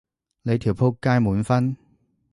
[0.41, 1.77] 你條僕街滿分？